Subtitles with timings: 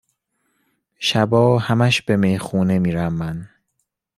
[0.99, 3.49] شبا همش به میخونه میرم من